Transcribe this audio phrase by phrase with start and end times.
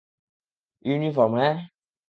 [0.85, 1.55] Uniform, হ্যাঁ?